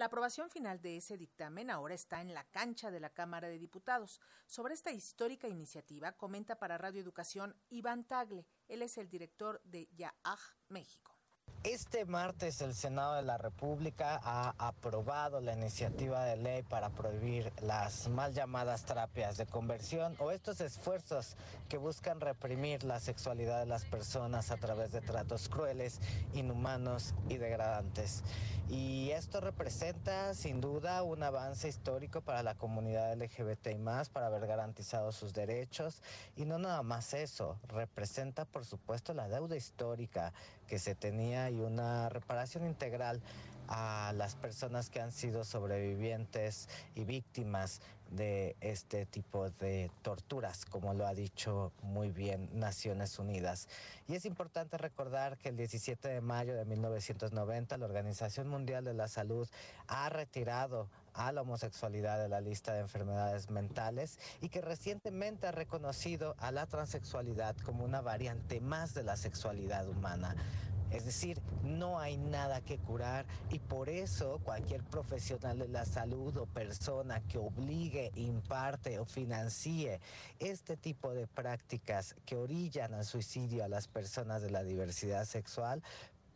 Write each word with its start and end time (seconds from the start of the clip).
La 0.00 0.06
aprobación 0.06 0.48
final 0.48 0.80
de 0.80 0.96
ese 0.96 1.18
dictamen 1.18 1.68
ahora 1.68 1.92
está 1.92 2.22
en 2.22 2.32
la 2.32 2.44
cancha 2.44 2.90
de 2.90 3.00
la 3.00 3.10
Cámara 3.10 3.48
de 3.48 3.58
Diputados. 3.58 4.18
Sobre 4.46 4.72
esta 4.72 4.92
histórica 4.92 5.46
iniciativa 5.46 6.12
comenta 6.12 6.58
para 6.58 6.78
Radio 6.78 7.02
Educación 7.02 7.54
Iván 7.68 8.04
Tagle. 8.04 8.46
Él 8.66 8.80
es 8.80 8.96
el 8.96 9.10
director 9.10 9.60
de 9.62 9.90
YAAJ 9.92 10.40
México. 10.68 11.19
Este 11.62 12.06
martes 12.06 12.62
el 12.62 12.74
Senado 12.74 13.16
de 13.16 13.22
la 13.22 13.36
República 13.36 14.18
ha 14.24 14.54
aprobado 14.56 15.42
la 15.42 15.52
iniciativa 15.52 16.24
de 16.24 16.38
ley 16.38 16.62
para 16.62 16.88
prohibir 16.88 17.52
las 17.60 18.08
mal 18.08 18.32
llamadas 18.32 18.86
terapias 18.86 19.36
de 19.36 19.44
conversión 19.44 20.16
o 20.20 20.30
estos 20.30 20.62
esfuerzos 20.62 21.36
que 21.68 21.76
buscan 21.76 22.18
reprimir 22.18 22.82
la 22.84 22.98
sexualidad 22.98 23.60
de 23.60 23.66
las 23.66 23.84
personas 23.84 24.50
a 24.50 24.56
través 24.56 24.90
de 24.90 25.02
tratos 25.02 25.50
crueles, 25.50 26.00
inhumanos 26.32 27.12
y 27.28 27.36
degradantes. 27.36 28.22
Y 28.70 29.10
esto 29.10 29.40
representa 29.40 30.32
sin 30.32 30.60
duda 30.60 31.02
un 31.02 31.24
avance 31.24 31.68
histórico 31.68 32.20
para 32.20 32.44
la 32.44 32.54
comunidad 32.54 33.20
LGBT 33.20 33.66
y 33.72 33.78
más, 33.78 34.08
para 34.08 34.28
haber 34.28 34.46
garantizado 34.46 35.10
sus 35.10 35.32
derechos. 35.32 36.02
Y 36.36 36.44
no 36.44 36.58
nada 36.60 36.84
más 36.84 37.12
eso, 37.12 37.58
representa 37.66 38.44
por 38.44 38.64
supuesto 38.64 39.12
la 39.12 39.28
deuda 39.28 39.56
histórica 39.56 40.32
que 40.68 40.78
se 40.78 40.94
tenía 40.94 41.49
y 41.50 41.60
una 41.60 42.08
reparación 42.08 42.66
integral 42.66 43.20
a 43.70 44.12
las 44.16 44.34
personas 44.34 44.90
que 44.90 45.00
han 45.00 45.12
sido 45.12 45.44
sobrevivientes 45.44 46.68
y 46.96 47.04
víctimas 47.04 47.80
de 48.10 48.56
este 48.60 49.06
tipo 49.06 49.48
de 49.50 49.90
torturas, 50.02 50.64
como 50.64 50.92
lo 50.94 51.06
ha 51.06 51.14
dicho 51.14 51.72
muy 51.82 52.10
bien 52.10 52.50
Naciones 52.52 53.20
Unidas. 53.20 53.68
Y 54.08 54.16
es 54.16 54.24
importante 54.24 54.76
recordar 54.76 55.38
que 55.38 55.50
el 55.50 55.56
17 55.56 56.08
de 56.08 56.20
mayo 56.20 56.56
de 56.56 56.64
1990 56.64 57.76
la 57.76 57.86
Organización 57.86 58.48
Mundial 58.48 58.84
de 58.84 58.94
la 58.94 59.06
Salud 59.06 59.48
ha 59.86 60.08
retirado 60.08 60.88
a 61.14 61.30
la 61.30 61.42
homosexualidad 61.42 62.20
de 62.20 62.28
la 62.28 62.40
lista 62.40 62.72
de 62.72 62.80
enfermedades 62.80 63.50
mentales 63.50 64.18
y 64.40 64.48
que 64.48 64.60
recientemente 64.60 65.46
ha 65.46 65.52
reconocido 65.52 66.34
a 66.38 66.50
la 66.50 66.66
transexualidad 66.66 67.56
como 67.58 67.84
una 67.84 68.00
variante 68.00 68.60
más 68.60 68.94
de 68.94 69.04
la 69.04 69.16
sexualidad 69.16 69.88
humana. 69.88 70.34
Es 70.90 71.04
decir, 71.04 71.40
no 71.62 72.00
hay 72.00 72.16
nada 72.16 72.60
que 72.60 72.78
curar 72.78 73.26
y 73.50 73.58
por 73.60 73.88
eso 73.88 74.40
cualquier 74.40 74.82
profesional 74.82 75.58
de 75.58 75.68
la 75.68 75.84
salud 75.84 76.36
o 76.36 76.46
persona 76.46 77.20
que 77.20 77.38
obligue, 77.38 78.10
imparte 78.16 78.98
o 78.98 79.04
financie 79.04 80.00
este 80.40 80.76
tipo 80.76 81.14
de 81.14 81.26
prácticas 81.28 82.14
que 82.26 82.36
orillan 82.36 82.94
al 82.94 83.04
suicidio 83.04 83.64
a 83.64 83.68
las 83.68 83.86
personas 83.86 84.42
de 84.42 84.50
la 84.50 84.64
diversidad 84.64 85.24
sexual, 85.26 85.82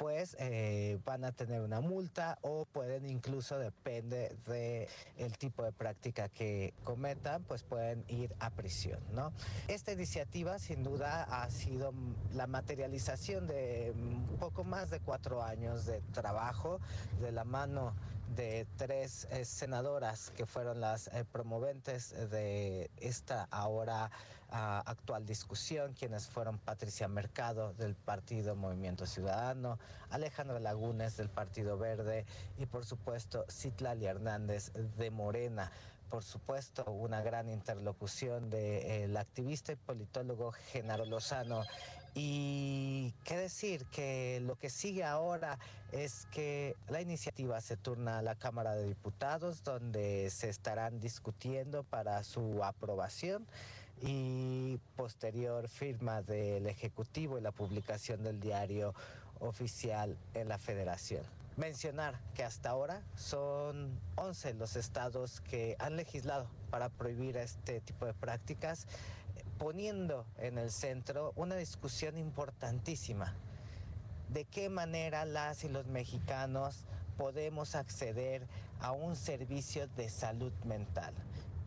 pues 0.00 0.34
eh, 0.40 0.98
van 1.04 1.24
a 1.24 1.32
tener 1.32 1.60
una 1.60 1.82
multa 1.82 2.38
o 2.40 2.64
pueden 2.64 3.04
incluso, 3.04 3.58
depende 3.58 4.34
del 4.46 4.88
el 5.18 5.36
tipo 5.36 5.62
de 5.62 5.72
práctica 5.72 6.30
que 6.30 6.72
cometan, 6.84 7.44
pues 7.44 7.64
pueden 7.64 8.02
ir 8.08 8.34
a 8.38 8.48
prisión, 8.48 8.98
¿no? 9.12 9.30
Esta 9.68 9.92
iniciativa 9.92 10.58
sin 10.58 10.82
duda 10.82 11.24
ha 11.24 11.50
sido 11.50 11.92
la 12.32 12.46
materialización 12.46 13.46
de 13.46 13.92
poco 14.38 14.64
más 14.64 14.88
de 14.88 15.00
cuatro 15.00 15.42
años 15.42 15.84
de 15.84 16.00
trabajo 16.14 16.80
de 17.20 17.32
la 17.32 17.44
mano 17.44 17.92
de 18.36 18.66
tres 18.76 19.26
eh, 19.30 19.44
senadoras 19.44 20.30
que 20.30 20.46
fueron 20.46 20.80
las 20.80 21.08
eh, 21.08 21.24
promoventes 21.30 22.14
de 22.30 22.90
esta 22.96 23.48
ahora 23.50 24.10
ah, 24.50 24.82
actual 24.86 25.26
discusión, 25.26 25.94
quienes 25.94 26.28
fueron 26.28 26.58
Patricia 26.58 27.08
Mercado 27.08 27.72
del 27.74 27.94
Partido 27.94 28.54
Movimiento 28.54 29.06
Ciudadano, 29.06 29.78
Alejandra 30.10 30.60
Lagunes 30.60 31.16
del 31.16 31.28
Partido 31.28 31.76
Verde 31.78 32.24
y 32.58 32.66
por 32.66 32.84
supuesto 32.84 33.44
Citlali 33.50 34.06
Hernández 34.06 34.72
de 34.74 35.10
Morena 35.10 35.70
por 36.10 36.24
supuesto, 36.24 36.84
una 36.86 37.22
gran 37.22 37.48
interlocución 37.48 38.50
del 38.50 39.16
activista 39.16 39.70
y 39.70 39.76
politólogo 39.76 40.50
Genaro 40.50 41.06
Lozano. 41.06 41.62
Y 42.14 43.14
qué 43.24 43.36
decir, 43.36 43.86
que 43.86 44.40
lo 44.44 44.56
que 44.56 44.70
sigue 44.70 45.04
ahora 45.04 45.58
es 45.92 46.26
que 46.32 46.76
la 46.88 47.00
iniciativa 47.00 47.60
se 47.60 47.76
turna 47.76 48.18
a 48.18 48.22
la 48.22 48.34
Cámara 48.34 48.74
de 48.74 48.86
Diputados, 48.86 49.62
donde 49.62 50.30
se 50.30 50.48
estarán 50.48 51.00
discutiendo 51.00 51.84
para 51.84 52.22
su 52.24 52.64
aprobación 52.64 53.46
y 54.02 54.78
posterior 54.96 55.68
firma 55.68 56.22
del 56.22 56.66
Ejecutivo 56.66 57.38
y 57.38 57.42
la 57.42 57.52
publicación 57.52 58.22
del 58.22 58.40
diario 58.40 58.94
oficial 59.40 60.16
en 60.34 60.48
la 60.48 60.58
Federación. 60.58 61.39
Mencionar 61.60 62.18
que 62.32 62.42
hasta 62.42 62.70
ahora 62.70 63.02
son 63.16 64.00
11 64.16 64.54
los 64.54 64.76
estados 64.76 65.42
que 65.42 65.76
han 65.78 65.94
legislado 65.94 66.48
para 66.70 66.88
prohibir 66.88 67.36
este 67.36 67.82
tipo 67.82 68.06
de 68.06 68.14
prácticas, 68.14 68.86
poniendo 69.58 70.24
en 70.38 70.56
el 70.56 70.70
centro 70.70 71.34
una 71.36 71.56
discusión 71.56 72.16
importantísima. 72.16 73.34
¿De 74.30 74.46
qué 74.46 74.70
manera 74.70 75.26
las 75.26 75.62
y 75.62 75.68
los 75.68 75.86
mexicanos 75.86 76.86
podemos 77.18 77.74
acceder 77.74 78.46
a 78.80 78.92
un 78.92 79.14
servicio 79.14 79.86
de 79.86 80.08
salud 80.08 80.54
mental? 80.64 81.12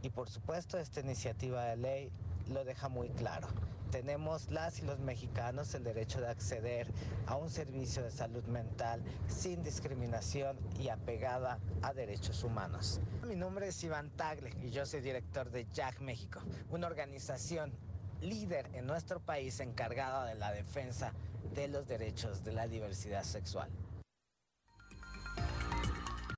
Y 0.01 0.09
por 0.09 0.27
supuesto 0.27 0.79
esta 0.79 1.01
iniciativa 1.01 1.65
de 1.65 1.77
ley 1.77 2.11
lo 2.51 2.65
deja 2.65 2.89
muy 2.89 3.09
claro. 3.09 3.47
Tenemos 3.93 4.49
las 4.49 4.79
y 4.79 4.85
los 4.87 4.97
mexicanos 4.97 5.75
el 5.75 5.83
derecho 5.83 6.19
de 6.19 6.27
acceder 6.27 6.87
a 7.27 7.35
un 7.35 7.51
servicio 7.51 8.01
de 8.01 8.09
salud 8.09 8.43
mental 8.45 9.03
sin 9.27 9.61
discriminación 9.61 10.57
y 10.79 10.89
apegada 10.89 11.59
a 11.83 11.93
derechos 11.93 12.43
humanos. 12.43 12.99
Mi 13.27 13.35
nombre 13.35 13.67
es 13.67 13.83
Iván 13.83 14.09
Tagle 14.09 14.49
y 14.63 14.71
yo 14.71 14.87
soy 14.87 15.01
director 15.01 15.51
de 15.51 15.67
Jack 15.71 15.99
México, 15.99 16.41
una 16.71 16.87
organización 16.87 17.71
líder 18.19 18.67
en 18.73 18.87
nuestro 18.87 19.19
país 19.19 19.59
encargada 19.59 20.25
de 20.25 20.33
la 20.33 20.51
defensa 20.51 21.13
de 21.53 21.67
los 21.67 21.87
derechos 21.87 22.43
de 22.43 22.53
la 22.53 22.67
diversidad 22.67 23.23
sexual. 23.23 23.69